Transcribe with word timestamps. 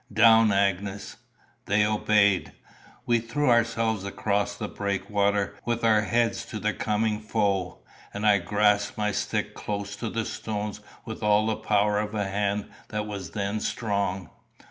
Down 0.11 0.51
Agnes!" 0.51 1.17
They 1.67 1.85
obeyed. 1.85 2.53
We 3.05 3.19
threw 3.19 3.51
ourselves 3.51 4.03
across 4.03 4.55
the 4.55 4.67
breakwater, 4.67 5.53
with 5.63 5.83
our 5.83 6.01
heads 6.01 6.43
to 6.47 6.57
the 6.59 6.73
coming 6.73 7.19
foe, 7.19 7.83
and 8.11 8.25
I 8.25 8.39
grasped 8.39 8.97
my 8.97 9.11
stick 9.11 9.53
close 9.53 9.95
to 9.97 10.09
the 10.09 10.25
stones 10.25 10.79
with 11.05 11.21
all 11.21 11.45
the 11.45 11.55
power 11.55 11.99
of 11.99 12.15
a 12.15 12.27
hand 12.27 12.71
that 12.87 13.05
was 13.05 13.29
then 13.33 13.59
strong. 13.59 14.31